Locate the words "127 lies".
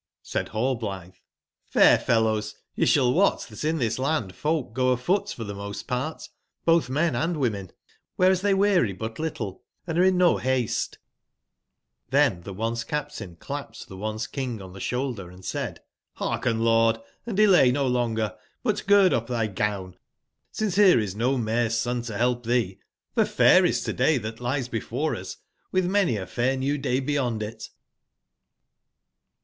24.41-24.67